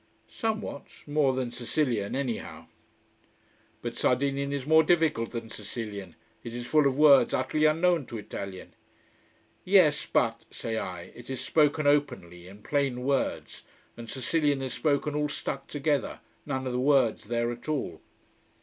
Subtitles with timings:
[0.27, 0.87] "Somewhat.
[1.05, 2.65] More than Sicilian, anyhow."
[3.83, 6.15] "But Sardinian is more difficult than Sicilian.
[6.43, 8.73] It is full of words utterly unknown to Italian"
[9.77, 13.61] "Yes, but," say I, "it is spoken openly, in plain words,
[13.95, 18.01] and Sicilian is spoken all stuck together, none of the words there at all."